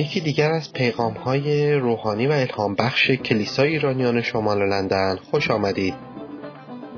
[0.00, 5.94] یکی دیگر از پیغام های روحانی و الهام بخش کلیسای ایرانیان شمال لندن خوش آمدید.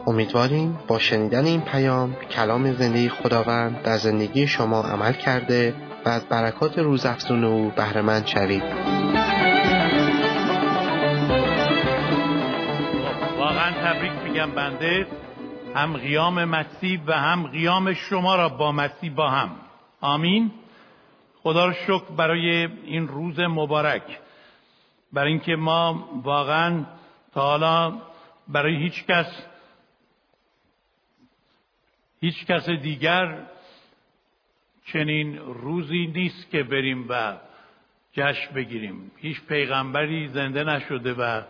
[0.06, 6.24] امیدواریم با شنیدن این پیام کلام زندگی خداوند در زندگی شما عمل کرده و از
[6.28, 8.62] برکات روزافزون او بهرهمند شوید.
[13.38, 15.06] واقعا تبریک میگم بنده
[15.74, 19.50] هم قیام مسیح و هم قیام شما را با مسیح با هم
[20.00, 20.50] آمین
[21.42, 24.18] خدا رو شکر برای این روز مبارک.
[25.12, 26.84] برای اینکه ما واقعا
[27.34, 27.98] تا حالا
[28.48, 29.46] برای هیچ کس
[32.20, 33.46] هیچ کس دیگر
[34.92, 37.36] چنین روزی نیست که بریم و
[38.12, 39.10] جشن بگیریم.
[39.16, 41.42] هیچ پیغمبری زنده نشده و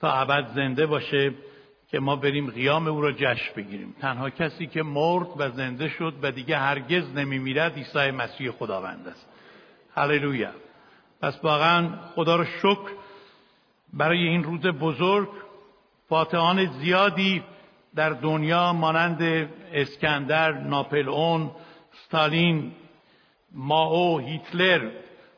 [0.00, 1.34] تا ابد زنده باشه.
[1.90, 3.94] که ما بریم قیام او را جشن بگیریم.
[4.00, 9.28] تنها کسی که مرد و زنده شد و دیگه هرگز نمیمیرد عیسی مسیح خداوند است.
[9.94, 10.50] هللویا.
[11.22, 12.90] پس واقعا خدا را شکر
[13.92, 15.28] برای این روز بزرگ
[16.08, 17.42] فاتحان زیادی
[17.94, 19.22] در دنیا مانند
[19.72, 21.50] اسکندر، ناپلئون،
[21.92, 22.72] ستالین،
[23.52, 24.90] ماو، هیتلر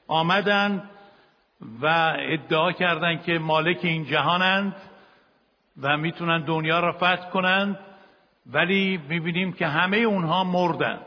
[0.09, 0.91] آمدند
[1.83, 1.87] و
[2.19, 4.77] ادعا کردند که مالک این جهانند.
[5.83, 7.79] و می‌تونن دنیا را فتح کنند
[8.47, 11.01] ولی می‌بینیم که همه اونها مردن.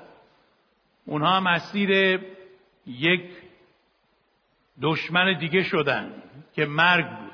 [1.05, 2.19] اونها هم اسیر
[2.87, 3.29] یک
[4.81, 6.13] دشمن دیگه شدن
[6.55, 7.31] که مرگ بود.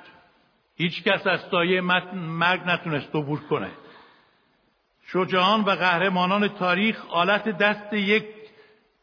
[0.75, 1.81] هیچ کس از سایه
[2.13, 3.71] مرگ نتونست عبور کنه.
[5.08, 8.25] شجاعان و قهرمانان تاریخ آلت دست یک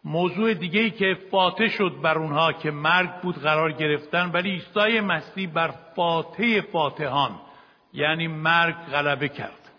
[0.04, 5.00] موضوع دیگه ای که فاتح شد بر اونها که مرگ بود قرار گرفتن ولی عیسی
[5.00, 7.40] مسیح بر فاتح فاتحان.
[7.94, 9.70] یعنی مرگ غلبه کرد.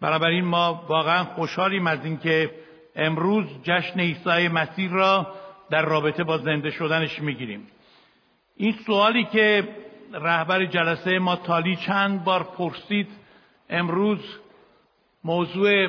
[0.00, 2.50] بنابراین ما واقعا خوشحالیم از اینکه
[2.96, 5.34] امروز جشن عیسی مسیح را
[5.70, 7.66] در رابطه با زنده شدنش می‌گیریم.
[8.56, 9.68] این سوالی که
[10.12, 13.08] رهبر جلسه ما تالی چند بار پرسید
[13.70, 14.38] امروز
[15.24, 15.88] موضوع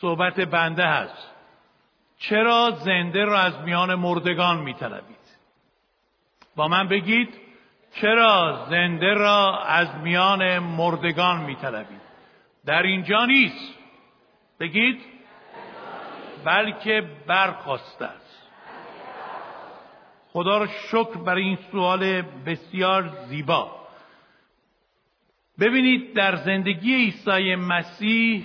[0.00, 1.28] صحبت بنده هست.
[2.18, 5.16] چرا زنده را از میان مردگان میطلبید؟
[6.56, 7.28] با من بگید.
[7.94, 12.00] چرا زنده را از میان مردگان میطلبید؟
[12.66, 13.74] در اینجا نیست.
[14.60, 15.00] بگید.
[16.44, 18.48] بلکه برخواسته است.
[20.32, 23.82] خدا را شکر برای این سوال بسیار زیبا.
[25.60, 28.44] ببینید در زندگی عیسی مسیح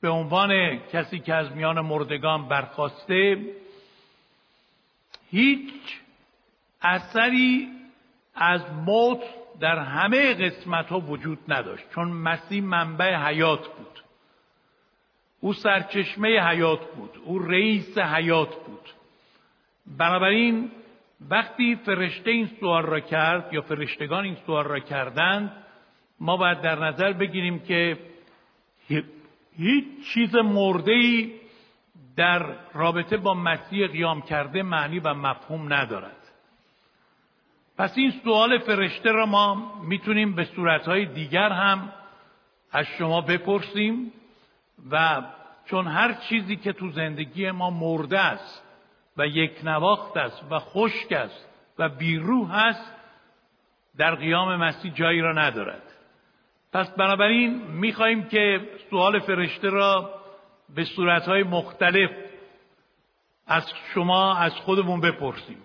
[0.00, 3.38] به عنوان کسی که از میان مردگان برخواسته
[5.30, 5.72] هیچ
[6.82, 7.68] اثری
[8.34, 9.20] از موت
[9.60, 14.02] در همه قسمت ها وجود نداشت چون مسیح منبع حیات بود.
[15.40, 18.88] او سرچشمه حیات بود او رئیس حیات بود.
[19.98, 20.70] بنابراین
[21.30, 25.52] وقتی فرشته این سوال را کرد یا فرشتگان این سوال را کردند
[26.20, 27.98] ما باید در نظر بگیریم که
[29.56, 29.84] هیچ
[30.14, 31.32] چیز مرده ای
[32.16, 36.21] در رابطه با مسیح قیام کرده معنی و مفهوم ندارد.
[37.78, 41.92] پس این سوال فرشته را ما می‌تونیم به صورتهای دیگر هم
[42.72, 44.12] از شما بپرسیم
[44.90, 45.22] و
[45.64, 48.62] چون هر چیزی که تو زندگی ما مرده است
[49.16, 52.92] و یک نواخت است و خشک است و بیروح است
[53.98, 55.82] در قیام مسیح جایی را ندارد.
[56.72, 60.14] پس بنابراین می‌خواهیم که سوال فرشته را
[60.74, 62.10] به صورتهای مختلف
[63.46, 65.58] از شما از خودمون بپرسیم.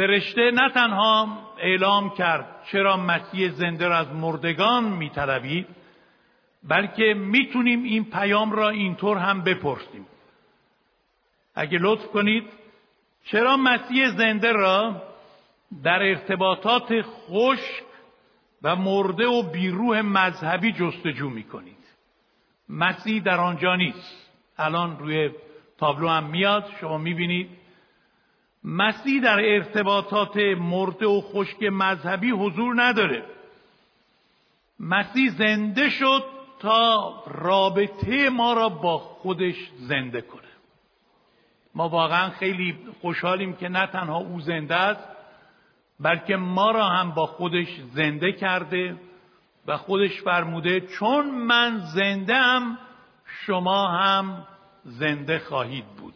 [0.00, 5.66] فرشته نه تنها اعلام کرد چرا مسیح زنده را از مردگان میطلبید
[6.68, 10.06] بلکه می‌تونیم این پیام را اینطور هم بپرسیم.
[11.54, 12.44] اگه لطف کنید
[13.24, 15.02] چرا مسیح زنده را
[15.82, 17.82] در ارتباطات خشک
[18.62, 21.84] و مرده و بیروح مذهبی جستجو می‌کنید؟
[22.68, 24.30] مسیح در آنجا نیست.
[24.58, 25.30] الان روی
[25.78, 27.59] تابلو هم میاد شما می‌بینید
[28.64, 33.24] مسیح در ارتباطات مرده و خشک مذهبی حضور نداره.
[34.80, 36.24] مسیح زنده شد
[36.60, 40.40] تا رابطه ما را با خودش زنده کنه.
[41.74, 45.08] ما واقعا خیلی خوشحالیم که نه تنها او زنده است
[46.00, 48.96] بلکه ما را هم با خودش زنده کرده
[49.66, 52.78] و خودش فرموده چون من زنده هم
[53.46, 54.46] شما هم
[54.84, 56.14] زنده خواهید بود.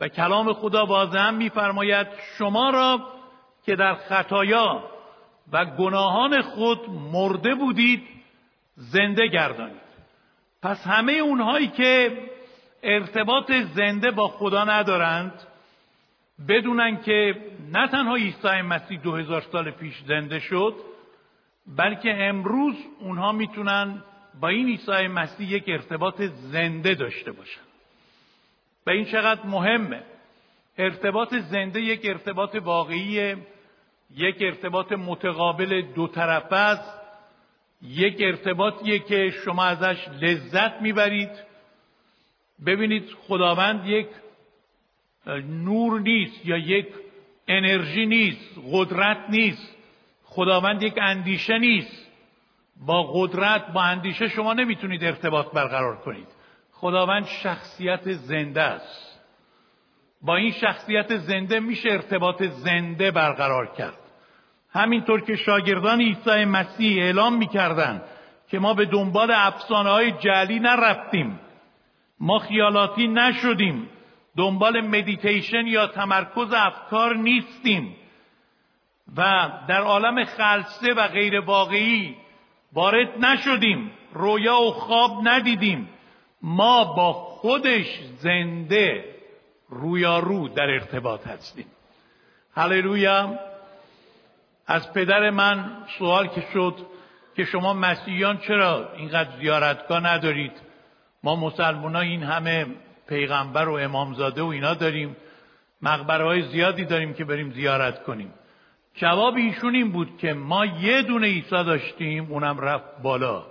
[0.00, 2.06] و کلام خدا باز هم میفرماید
[2.38, 3.00] شما را
[3.66, 4.84] که در خطایا
[5.52, 8.08] و گناهان خود مرده بودید
[8.74, 9.90] زنده گردانید.
[10.62, 12.18] پس همه اونهایی که
[12.82, 15.32] ارتباط زنده با خدا ندارند
[16.48, 17.34] بدونن که
[17.72, 20.74] نه تنها عیسی مسیح دو هزار سال پیش زنده شد
[21.76, 24.02] بلکه امروز اونها می‌تونن
[24.40, 27.69] با این عیسی مسیح یک ارتباط زنده داشته باشن.
[28.86, 30.02] و این چقدر مهمه.
[30.78, 33.36] ارتباط زنده یک ارتباط واقعی
[34.16, 37.00] یک ارتباط متقابل دو طرفه است.
[37.82, 41.30] یک ارتباطیه که شما ازش لذت می‌برید.
[42.66, 44.08] ببینید خداوند یک
[45.48, 46.86] نور نیست یا یک
[47.48, 49.76] انرژی نیست قدرت نیست.
[50.24, 52.06] خداوند یک اندیشه نیست.
[52.86, 56.28] با قدرت با اندیشه شما نمی‌تونید ارتباط برقرار کنید.
[56.80, 59.20] خداوند شخصیت زنده است.
[60.22, 63.98] با این شخصیت زنده میشه ارتباط زنده برقرار کرد.
[64.72, 68.02] همینطور که شاگردان عیسی مسیح اعلام می‌کردند
[68.50, 71.40] که ما به دنبال افسانه های جعلی نرفتیم.
[72.20, 73.88] ما خیالاتی نشدیم.
[74.36, 77.96] دنبال مدیتیشن یا تمرکز افکار نیستیم.
[79.16, 82.16] و در عالم خلصه و غیر واقعی
[82.72, 83.90] وارد نشدیم.
[84.12, 85.88] رویا و خواب ندیدیم.
[86.42, 89.04] ما با خودش زنده
[89.68, 91.66] رویارو در ارتباط هستیم.
[92.54, 93.38] هللویا.
[94.66, 96.74] از پدر من سوال که شد
[97.36, 100.52] که شما مسیحیان چرا اینقدر زیارتگاه ندارید؟
[101.22, 102.66] ما مسلمان این همه
[103.08, 105.16] پیغمبر و امامزاده و اینا داریم.
[105.82, 108.34] مقبره های زیادی داریم که بریم زیارت کنیم.
[108.94, 113.46] جواب ایشون این بود که ما یه دونه عیسی داشتیم اونم رفت بالا.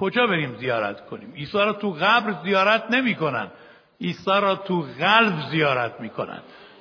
[0.00, 3.50] کجا بریم زیارت کنیم؟ عیسی را تو قبر زیارت نمی‌کنن.
[4.00, 6.40] عیسی را تو قلب زیارت می‌کنن.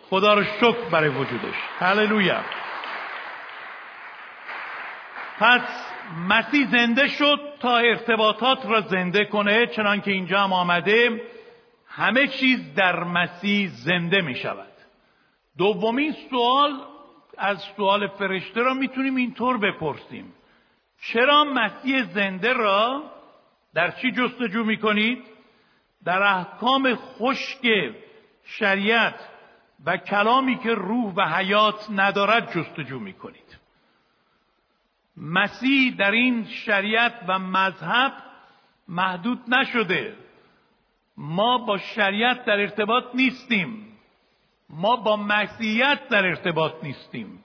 [0.10, 1.56] خدا رو شکر برای وجودش.
[1.80, 2.42] هللویا.
[5.40, 5.62] پس
[6.28, 11.22] مسیح زنده شد تا ارتباطات را زنده کنه چنان که اینجا هم آمده
[11.88, 14.72] همه چیز در مسیح زنده می شود
[15.58, 16.72] دومین سوال
[17.38, 20.34] از سوال فرشته را می‌تونیم اینطور بپرسیم.
[21.02, 23.04] چرا مسیح زنده را
[23.74, 25.24] در چی جستجو می‌کنید؟
[26.04, 27.94] در احکام خشک
[28.44, 29.20] شریعت
[29.86, 33.58] و کلامی که روح و حیات ندارد جستجو می‌کنید.
[35.18, 38.14] مسیح در این شریعت و مذهب
[38.88, 40.16] محدود نشده.
[41.18, 43.98] ما با شریعت در ارتباط نیستیم.
[44.70, 47.44] ما با مسیحیت در ارتباط نیستیم.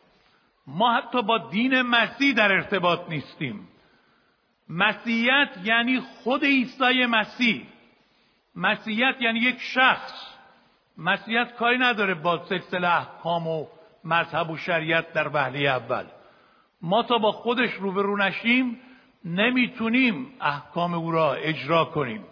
[0.67, 3.69] ما حتی با دین مسیح در ارتباط نیستیم.
[4.69, 7.67] مسیحیت یعنی خود عیسی مسیح.
[8.57, 10.33] مسیحیت یعنی یک شخص.
[10.99, 13.67] مسیحیت کاری نداره با سلسله احکام و
[14.05, 16.05] مذهب و شریعت در وهله اول.
[16.83, 18.81] ما تا با خودش روبرو نشیم
[19.25, 22.25] نمی‌تونیم احکام او را اجرا کنیم.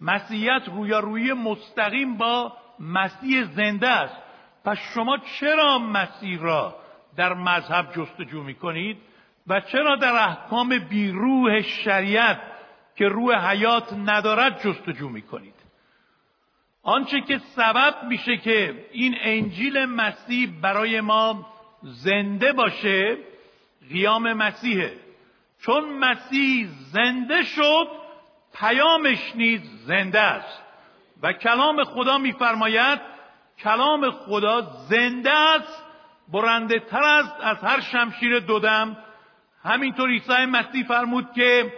[0.00, 4.16] مسیحیت رویارویی مستقیم با مسیح زنده است.
[4.64, 6.79] پس شما چرا مسیح را
[7.16, 8.96] در مذهب جستجو می کنید
[9.46, 12.40] و چرا در احکام بیروح شریعت
[12.96, 15.54] که روح حیات ندارد جستجو می کنید
[16.82, 21.46] آنچه که سبب میشه که این انجیل مسیح برای ما
[21.82, 23.16] زنده باشه
[23.88, 24.92] قیام مسیحه.
[25.60, 27.88] چون مسیح زنده شد
[28.54, 30.62] پیامش نیز زنده است.
[31.22, 33.00] و کلام خدا میفرماید
[33.58, 35.84] کلام خدا زنده است
[36.32, 38.96] برنده تر است از هر شمشیر دودم.
[39.62, 41.72] همینطور عیسی مسیح فرمود که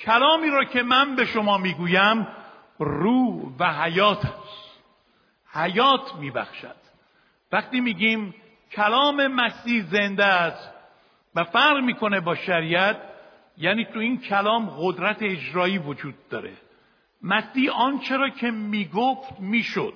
[0.00, 2.26] کلامی را که من به شما می‌گویم
[2.78, 4.78] روح و حیات است.
[5.52, 6.76] حیات میبخشد.
[7.52, 8.34] وقتی میگیم
[8.72, 10.70] کلام مسیح زنده است
[11.34, 12.96] و فرق می‌کنه با شریعت
[13.58, 16.52] یعنی تو این کلام قدرت اجرایی وجود داره.
[17.22, 19.94] مسیح آنچه را که می‌گفت می‌شد.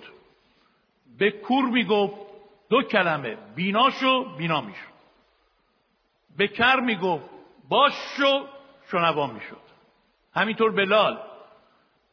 [1.19, 2.32] به کور می‌گفت
[2.73, 3.37] دو کلمه.
[3.57, 4.93] بینا شو بینا می‌شد
[6.37, 7.25] به کر می‌گفت
[7.69, 8.47] باش شو
[8.91, 9.62] شنوا می‌شد.
[10.35, 11.19] همینطور بلال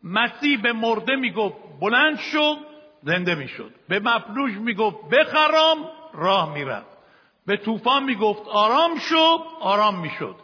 [0.04, 2.56] مسیح به مرده می‌گفت بلند شو
[3.04, 3.72] زنده می‌شد.
[3.89, 5.78] به مفلوج می‌گفت بخرام
[6.13, 6.98] راه می‌رفت
[7.46, 10.36] به طوفان می‌گفت آرام شو آرام می‌شد.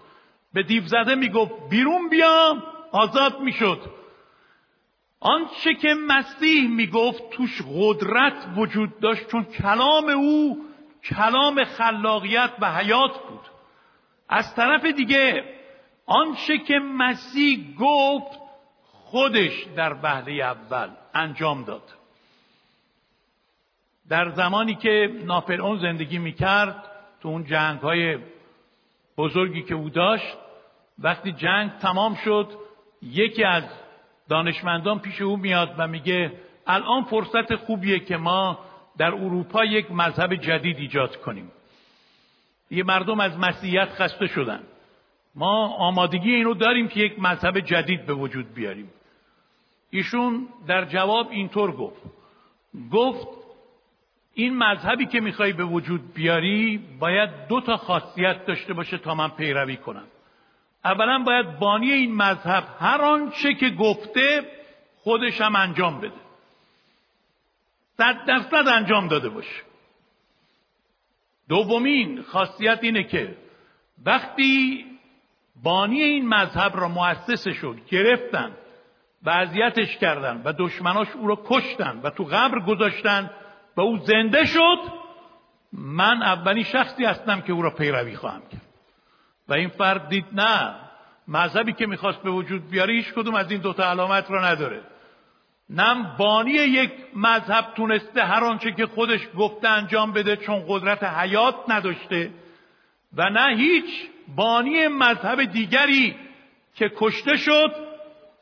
[0.53, 3.81] به دیو زده می‌گفت بیرون بیا آزاد می‌شد.
[5.25, 10.65] آنچه که مسیح می‌گفت توش قدرت وجود داشت چون کلام او
[11.03, 13.41] کلام خلاقیت و حیات بود.
[14.29, 15.43] از طرف دیگه
[16.05, 18.39] آنچه که مسیح گفت
[18.83, 21.93] خودش در وهله اول انجام داد.
[24.09, 26.83] در زمانی که ناپلئون زندگی می‌کرد
[27.21, 28.17] تو اون جنگ های
[29.17, 30.37] بزرگی که او داشت
[30.99, 32.49] وقتی جنگ تمام شد
[33.01, 33.63] یکی از
[34.29, 36.31] دانشمندان پیش او میاد و میگه
[36.67, 38.59] الان فرصت خوبیه که ما
[38.97, 41.51] در اروپا یک مذهب جدید ایجاد کنیم.
[42.71, 44.63] یه مردم از مسیحیت خسته شدن.
[45.35, 48.89] ما آمادگی اینو داریم که یک مذهب جدید به وجود بیاریم.
[49.89, 52.01] ایشون در جواب اینطور گفت.
[52.91, 53.27] گفت
[54.33, 59.29] این مذهبی که می‌خوای به وجود بیاری باید دو تا خاصیت داشته باشه تا من
[59.29, 60.07] پیروی کنم.
[60.85, 64.51] اولا باید بانی این مذهب هر آنچه که گفته
[64.97, 66.25] خودش هم انجام بده.
[67.97, 69.61] صد درصد انجام داده باشه.
[71.49, 73.37] دومین خاصیت اینه که
[74.05, 74.85] وقتی
[75.63, 78.51] بانی این مذهب را مؤسسش شد گرفتن
[79.23, 83.29] و اذیتش کردن و دشمناش او را کشتن و تو قبر گذاشتن
[83.77, 84.77] و او زنده شد
[85.73, 88.64] من اولین شخصی هستم که او را پیروی خواهم کرد.
[89.49, 90.75] و این فرد دید نه
[91.27, 94.81] مذهبی که می‌خواست به وجود بیاره هیچ کدوم از این دوتا علامت را نداره.
[95.69, 101.55] نه بانی یک مذهب تونسته هر آنچه که خودش گفته انجام بده چون قدرت حیات
[101.67, 102.31] نداشته
[103.17, 103.85] و نه هیچ
[104.35, 106.15] بانی مذهب دیگری
[106.75, 107.75] که کشته شد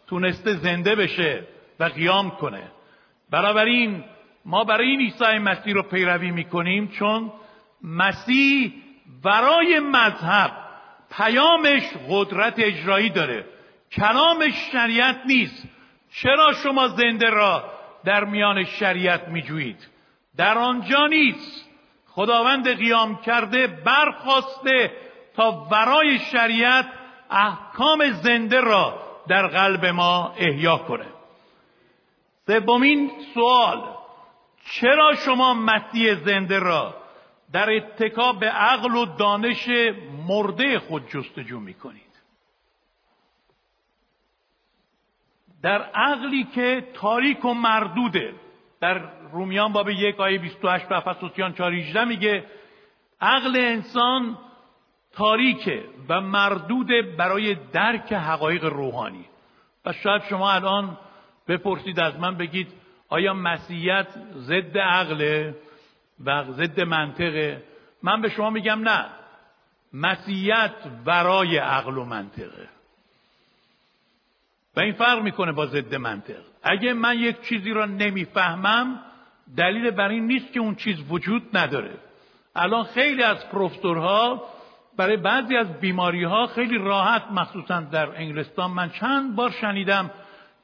[0.07, 1.43] تونسته زنده بشه
[1.79, 2.71] و قیام کنه.
[3.29, 4.03] بنابراین
[4.45, 7.31] ما برای این عیسی مسیح رو پیروی می‌کنیم چون
[7.83, 8.73] مسیح
[9.23, 10.62] برای مذهب
[11.17, 13.45] پیامش قدرت اجرایی داره.
[13.91, 15.63] کلامش شریعت نیست.
[16.11, 17.63] چرا شما زنده را
[18.05, 19.87] در میان شریعت میجویید؟
[20.37, 21.69] در آنجا نیست.
[22.07, 24.91] خداوند قیام کرده برخواسته
[25.35, 26.85] تا ورای شریعت
[27.29, 31.05] احکام زنده را در قلب ما احیا کنه.
[32.47, 33.83] سومین سوال.
[34.71, 37.02] چرا شما مسیح زنده را
[37.53, 39.69] در اتکا به عقل و دانش
[40.27, 42.13] مرده خود جستجو می‌کنید.
[45.61, 48.33] در عقلی که تاریک و مردوده
[48.81, 52.45] در رومیان باب یک آیه 28 و افسوسیان 4 میگه
[53.21, 54.37] عقل انسان
[55.11, 59.25] تاریکه و مردود برای درک حقایق روحانی.
[59.85, 60.97] و شاید شما الان
[61.47, 62.67] بپرسید از من بگید
[63.09, 65.55] آیا مسیحیت ضد عقله؟
[66.25, 67.63] و ضد منطقه.
[68.03, 69.05] من به شما میگم نه.
[69.93, 70.73] مسیحیت
[71.05, 72.69] ورای عقل و منطقه.
[74.75, 76.41] و این فرق می‌کنه با ضد منطق.
[76.63, 78.99] اگه من یک چیزی را نمی‌فهمم
[79.57, 81.97] دلیل بر این نیست که اون چیز وجود نداره.
[82.55, 84.43] الان خیلی از پروفسورها
[84.97, 90.11] برای بعضی از بیماری ها خیلی راحت مخصوصا در انگلستان من چند بار شنیدم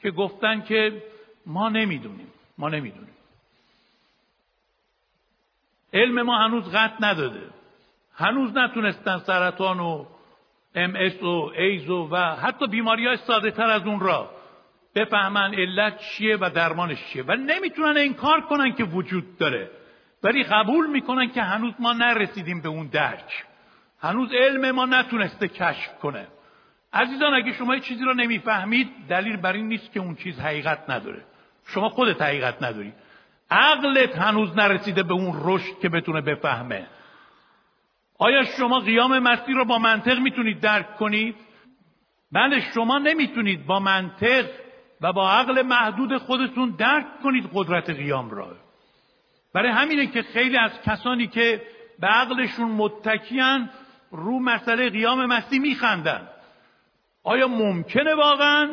[0.02, 1.04] که گفتن که
[1.46, 2.28] ما نمی‌دونیم.
[2.58, 3.14] ما نمی‌دونیم.
[5.94, 7.42] علم ما هنوز قطع نداده.
[8.16, 10.06] هنوز نتونستن سرطان و
[10.76, 14.32] ام و ایز و, و حتی بیماری های ساده تر از اون را
[14.96, 17.24] بفهمن علت چیه و درمانش چیه.
[17.24, 19.72] و نمی‌تونن انکار کنن که وجود داره.
[20.24, 23.46] ولی قبول می‌کنن که هنوز ما نرسیدیم به اون درک.
[24.02, 26.28] هنوز علم ما نتونسته کشف کنه.
[26.94, 30.90] عزیزان اگه شما یه چیزی رو نمی‌فهمید دلیل بر این نیست که اون چیز حقیقت
[30.90, 31.24] نداره.
[31.68, 32.94] شما خودت حقیقت نداری.
[33.52, 36.88] عقلت هنوز نرسیده به اون رشد که بتونه بفهمه.
[38.20, 41.36] آیا شما قیام مسیح رو با منطق می‌تونید درک کنید؟
[42.32, 44.46] بله شما نمی‌تونید با منطق
[45.02, 48.48] و با عقل محدود خودتون درک کنید قدرت قیام را.
[49.54, 51.62] برای همینه که خیلی از کسانی که
[52.00, 53.70] به عقلشون متکیان
[54.12, 56.28] رو مسئله قیام مسیح میخندن.
[57.24, 58.70] آیا ممکنه واقعا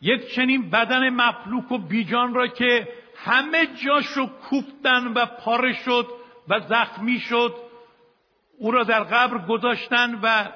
[0.00, 2.88] یک چنین بدن مفلوک و بیجان را که
[3.24, 6.06] همه جاشو کوفتن و پاره شد
[6.48, 7.54] و زخمی شد.
[8.58, 10.48] او را در قبر گذاشتن و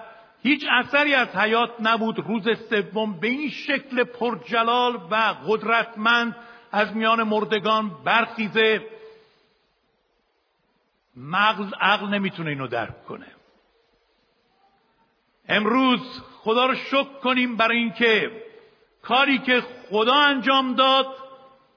[0.42, 2.18] هیچ اثری از حیات نبود.
[2.18, 6.36] روز سوم به این شکل پرجلال و قدرتمند
[6.72, 8.86] از میان مردگان برخیزه.
[11.16, 13.26] مغز عقل نمی‌تونه اینو درک کنه.
[15.48, 18.42] امروز خدا رو شکر کنیم برای اینکه
[19.02, 21.23] کاری که خدا انجام داد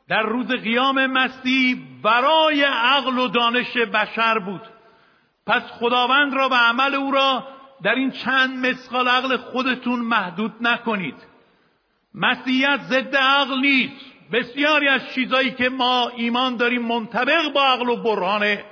[0.10, 4.62] در روز قیام مسیح برای عقل و دانش بشر بود.
[5.48, 7.48] پس خداوند را و عمل او را
[7.84, 11.16] در این چند مسقال عقل خودتون محدود نکنید.
[12.14, 14.06] مسیحیت ضد عقل نیست.
[14.32, 18.64] بسیاری از چیزایی که ما ایمان داریم منطبق با عقل و برهانه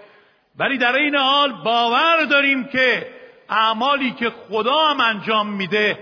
[0.59, 3.07] ولی در این حال باور داریم که
[3.49, 5.99] اعمالی که خدا هم انجام میده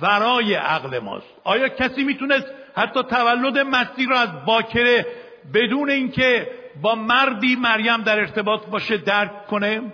[0.00, 1.26] ورای عقل ماست.
[1.44, 5.06] آیا کسی می‌تونست حتی تولد مسیح را از باکره
[5.54, 6.50] بدون اینکه
[6.82, 9.92] با مردی مریم در ارتباط باشه درک کنه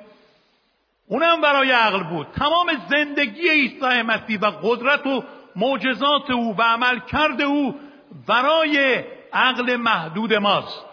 [1.07, 2.27] اونم برای عقل بود.
[2.27, 5.25] تمام زندگی عیسی مسیح و قدرت و
[5.57, 7.81] معجزات او و عمل کرده او
[8.27, 10.85] برای عقل محدود ماست.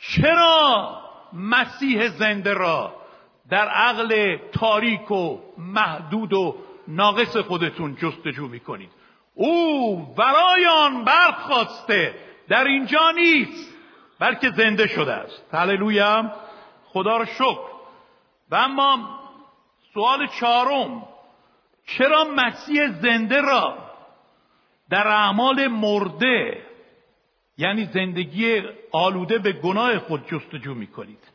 [0.00, 1.00] چرا
[1.32, 2.92] مسیح زنده را
[3.50, 6.56] در عقل تاریک و محدود و
[6.88, 8.90] ناقص خودتون جستجو می‌کنید؟
[9.38, 12.14] او برای آن برخواسته.
[12.48, 13.74] در اینجا نیست
[14.18, 15.54] بلکه زنده شده است.
[15.54, 16.32] هللویا.
[16.84, 17.76] خدا را شکر.
[18.50, 19.20] و اما
[19.94, 21.02] سوال چهارم
[21.86, 23.78] چرا مسیح زنده را
[24.90, 26.62] در اعمال مرده
[27.58, 28.62] یعنی زندگی
[28.92, 31.32] آلوده به گناه خود جستجو می‌کنید؟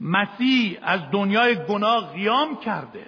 [0.00, 3.06] مسیح از دنیای گناه قیام کرده.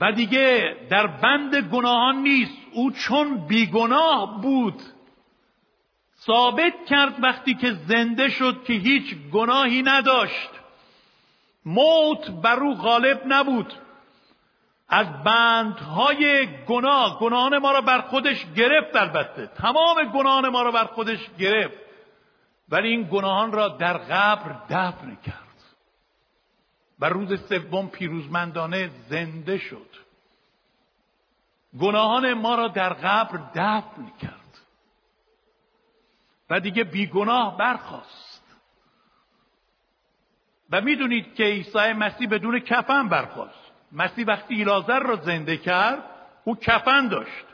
[0.00, 2.52] و دیگه در بند گناهان نیست.
[2.72, 4.82] او چون بیگناه بود
[6.26, 10.50] ثابت کرد وقتی که زنده شد که هیچ گناهی نداشت.
[11.66, 13.74] موت بر او غالب نبود.
[14.88, 19.46] از بندهای گناه گناهان ما را بر خودش گرفت البته.
[19.46, 21.74] تمام گناهان ما را بر خودش گرفت.
[22.68, 25.41] ولی این گناهان را در قبر دفن کرد.
[27.02, 29.88] و روز سوم پیروزمندانه زنده شد.
[31.80, 34.58] گناهان ما را در قبر دفن کرد.
[36.50, 38.42] و دیگه بیگناه برخواست
[40.70, 46.04] و می‌دونید که عیسی مسیح بدون کفن برخواست مسیح وقتی ایلازر را زنده کرد
[46.44, 47.44] او کفن داشت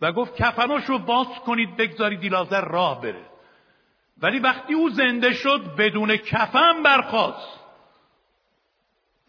[0.00, 3.24] و گفت کفناش رو باز کنید بگذارید ایلازر راه بره.
[4.18, 7.59] ولی وقتی او زنده شد بدون کفن برخواست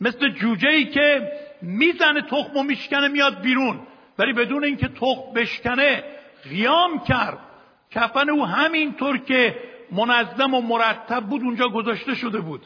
[0.02, 1.32] مثل جوجه ای که
[1.62, 3.80] می‌زنه تخم و میشکنه میاد بیرون.
[4.18, 6.04] ولی بدون اینکه تخم بشکنه
[6.44, 7.38] قیام کرد.
[7.92, 9.56] کفن او همینطور که
[9.92, 12.66] منظم و مرتب بود اونجا گذاشته شده بود.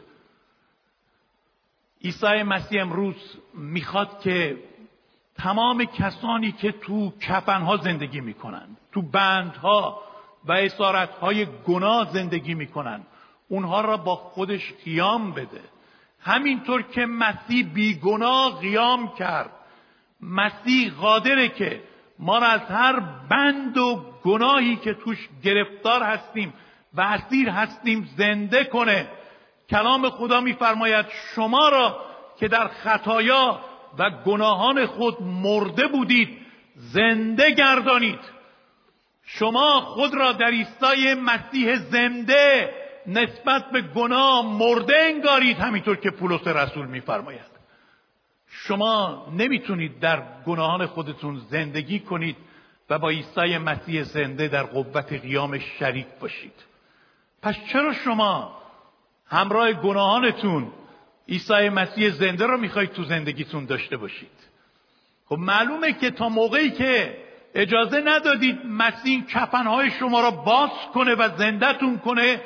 [2.04, 3.16] عیسی مسیح امروز
[3.54, 4.58] می‌خواد که
[5.38, 10.02] تمام کسانی که تو کفنها زندگی می‌کنن تو بندها
[10.46, 13.02] و اسارتهای گناه زندگی می‌کنن
[13.50, 15.62] اونها را با خودش قیام بده.
[16.26, 19.52] همینطور که مسیح بیگناه قیام کرد.
[20.22, 21.82] مسیح قادره که
[22.20, 26.54] ما را از هر بند و گناهی که توش گرفتار هستیم
[26.94, 29.08] و اسیر هستیم زنده کنه.
[29.70, 32.06] کلام خدا میفرماید شما را
[32.40, 33.60] که در خطایا
[33.98, 36.38] و گناهان خود مرده بودید
[36.76, 38.20] زنده گردانید.
[39.26, 42.74] شما خود را در ایستای مسیح زنده
[43.08, 47.56] نسبت به گناه مرده انگارید همینطور که پولس رسول میفرماید.
[48.48, 52.36] شما نمی‌تونید در گناهان خودتون زندگی کنید
[52.90, 56.54] و با عیسی مسیح زنده در قوت قیام شریک باشید.
[57.42, 58.58] پس چرا شما
[59.28, 60.72] همراه گناهانتون
[61.30, 64.46] عیسی مسیح زنده رو می‌خواید تو زندگیتون داشته باشید؟
[65.26, 67.18] خب معلومه که تا موقعی که
[67.56, 72.42] اجازه ندادید مسیح کفنهای شما را باز کنه و زندهتون کنه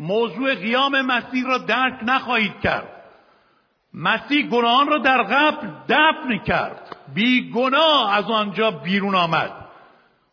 [0.00, 2.88] موضوع قیام مسیح را درک نخواهید کرد.
[3.94, 6.96] مسیح گناهان را در قبل دفن کرد.
[7.14, 9.52] بی گناه از آنجا بیرون آمد.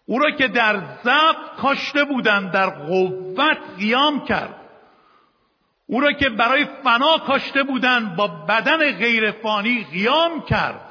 [0.06, 4.56] او را که در ضعف کاشته بودند در قوت قیام کرد.
[5.88, 10.82] او را که برای فنا کاشته بودند با بدن غیر فانی قیام کرد.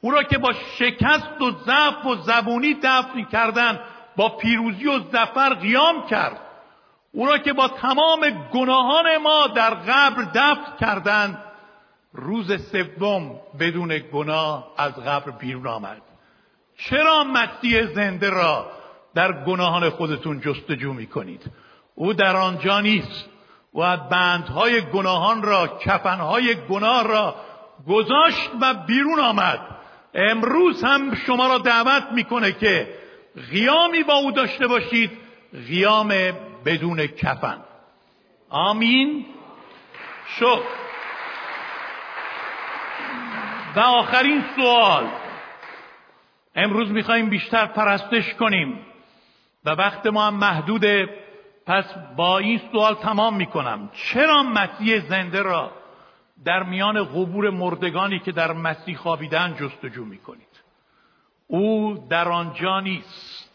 [0.00, 3.80] او را که با شکست و ضعف و زبونی دفن کردند
[4.16, 6.49] با پیروزی و زفر قیام کرد.
[7.12, 8.20] او را که با تمام
[8.52, 11.38] گناهان ما در قبر دفن کردند
[12.12, 16.02] روز سوم بدون گناه از قبر بیرون آمد.
[16.76, 18.70] چرا مسیح زنده را
[19.14, 21.50] در گناهان خودتون جستجو می کنید
[21.94, 23.24] او در آنجا نیست
[23.74, 27.34] و بندهای گناهان را کفنهای گناه را
[27.88, 29.60] گذاشت و بیرون آمد.
[30.14, 32.94] امروز هم شما را دعوت می‌کنه که
[33.50, 35.10] قیامی با او داشته باشید
[35.68, 36.12] قیام
[36.64, 37.58] بدون کفن.
[38.48, 39.26] آمین.
[40.38, 40.62] شد
[43.76, 45.08] و آخرین سوال.
[46.54, 48.78] امروز می‌خوایم بیشتر پرستش کنیم.
[49.64, 51.08] و وقت ما هم محدوده.
[51.66, 51.84] پس
[52.16, 53.90] با این سوال تمام می‌کنم.
[53.94, 55.72] چرا مسیح زنده را
[56.44, 60.60] در میان قبور مردگانی که در مسیح خوابیدن جستجو می‌کنید؟
[61.46, 63.49] او در آنجا نیست.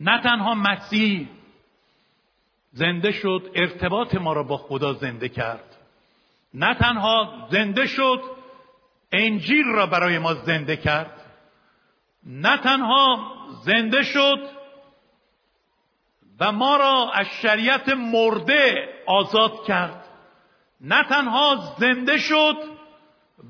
[0.00, 1.28] نه تنها مسیح
[2.72, 5.76] زنده شد ارتباط ما را با خدا زنده کرد.
[6.54, 8.22] نه تنها زنده شد
[9.12, 11.22] انجیل را برای ما زنده کرد.
[12.26, 13.32] نه تنها
[13.64, 14.48] زنده شد
[16.40, 20.04] و ما را از شریعت مرده آزاد کرد.
[20.80, 22.56] نه تنها زنده شد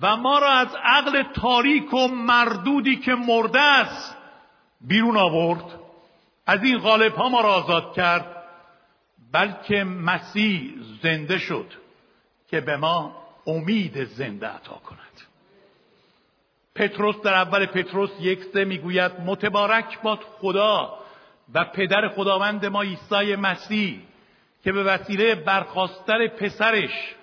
[0.03, 4.17] و ما را از عقل تاریک و مردودی که مرده است
[4.81, 5.86] بیرون آورد.
[6.47, 8.37] از این غالب ها ما را آزاد کرد
[9.33, 11.73] بلکه مسیح زنده شد
[12.51, 15.01] که به ما امید زنده عطا کند.
[16.75, 20.99] پتروس در اول پتروس یک سه می‌گوید متبارک باد خدا
[21.55, 24.01] و پدر خداوند ما عیسی مسیح
[24.65, 27.15] که به وسیله برخواستن پسرش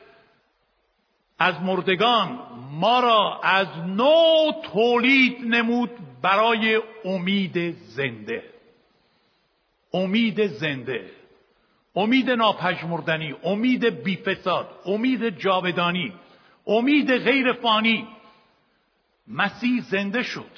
[1.39, 2.39] از مردگان
[2.71, 5.89] ما را از نو تولید نمود
[6.21, 8.52] برای امید زنده.
[9.93, 11.11] امید زنده
[11.95, 16.13] امید ناپژمردنی امید بیفساد امید جاودانی
[16.67, 18.07] امید غیر فانی
[19.27, 20.51] مسیح زنده شد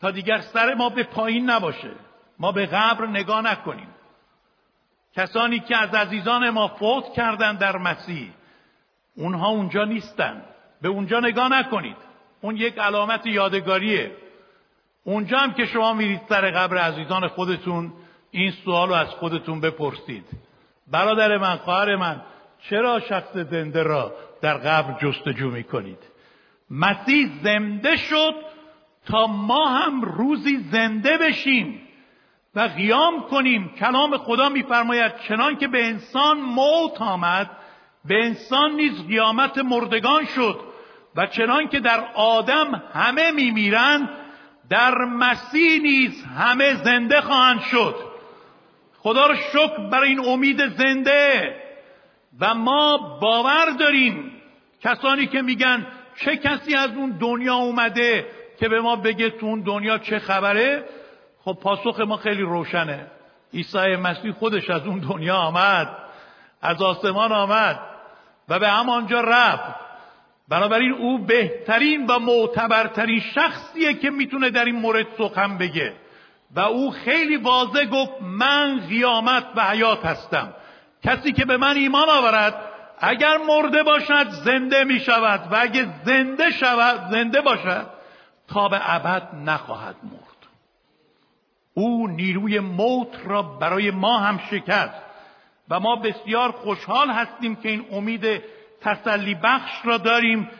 [0.00, 1.92] تا دیگر سر ما به پایین نباشه.
[2.38, 3.88] ما به قبر نگاه نکنیم.
[5.16, 8.30] کسانی که از عزیزان ما فوت کردند در مسیح
[9.16, 10.44] اونها اونجا نیستن.
[10.82, 11.96] به اونجا نگاه نکنید.
[12.40, 14.16] اون یک علامت یادگاریه.
[15.04, 17.92] اونجا هم که شما میرید سر قبر عزیزان خودتون
[18.30, 20.24] این سوال رو از خودتون بپرسید.
[20.90, 22.22] برادر من خواهر من
[22.70, 25.98] چرا شخص زنده را در قبر جستجو می‌کنید؟
[26.70, 28.34] مسیح زنده شد
[29.06, 31.80] تا ما هم روزی زنده بشیم
[32.54, 33.68] و قیام کنیم.
[33.68, 37.50] کلام خدا میفرماید چنان که به انسان موت آمد
[38.04, 40.60] به انسان نیز قیامت مردگان شد
[41.16, 44.08] و چنان که در آدم همه میمیرند
[44.70, 47.94] در مسیح نیز همه زنده خواهند شد.
[48.98, 51.56] خدا رو شکر برای این امید زنده.
[52.40, 54.32] و ما باور داریم
[54.80, 58.26] کسانی که میگن چه کسی از اون دنیا اومده
[58.58, 60.84] که به ما بگه تو اون دنیا چه خبره؟
[61.44, 63.06] خب پاسخ ما خیلی روشنه.
[63.54, 65.96] عیسی مسیح خودش از اون دنیا آمد
[66.62, 67.80] از آسمان آمد
[68.48, 69.89] و به همانجا رفت.
[70.50, 75.92] بنابراین او بهترین و معتبرترین شخصیه که می‌تونه در این مورد سخن بگه.
[76.54, 80.54] و او خیلی واضح گفت من قیامت و حیات هستم.
[81.04, 82.54] کسی که به من ایمان آورد
[82.98, 87.86] اگر مرده باشد زنده می شود و اگر زنده شود زنده باشد
[88.48, 90.20] تا به ابد نخواهد مرد.
[91.74, 95.02] او نیروی موت را برای ما هم شکست.
[95.68, 98.42] و ما بسیار خوشحال هستیم که این امید
[98.80, 100.50] تسلی بخش را داریم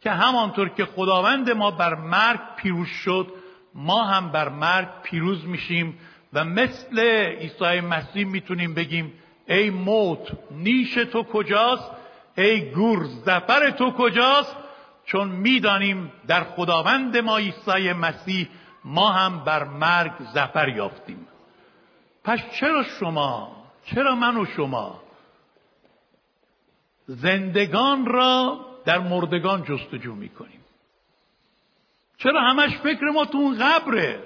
[0.00, 3.32] که همانطور که خداوند ما بر مرگ پیروز شد
[3.74, 5.98] ما هم بر مرگ پیروز میشیم
[6.32, 6.98] و مثل
[7.40, 9.12] عیسی مسیح می‌تونیم بگیم
[9.48, 11.90] ای موت نیش تو کجاست؟
[12.38, 14.56] ای گور زفر تو کجاست؟
[15.04, 18.48] چون می‌دانیم در خداوند ما عیسی مسیح
[18.84, 21.26] ما هم بر مرگ زفر یافتیم.
[22.24, 25.00] پس چرا شما؟ چرا من و شما؟
[27.08, 30.64] زندگان را در مردگان جستجو می‌کنیم.
[32.18, 34.22] چرا همش فکر ما تو اون قبره؟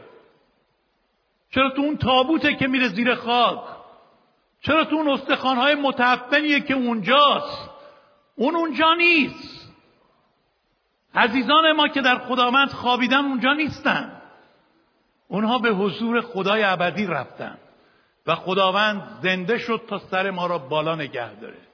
[1.51, 3.61] چرا تو اون تابوته که میره زیر خاک؟
[4.61, 7.71] چرا تو اون استخوانهای متعفنیه که اونجاست؟
[8.37, 9.73] اون اونجا نیست.
[11.15, 14.23] عزیزان ما که در خداوند خوابیدن اونجا نیستن.
[15.29, 17.59] اونها به حضور خدای ابدی رفتن
[18.27, 21.72] و خداوند زنده شد تا سر ما را بالا نگه داره.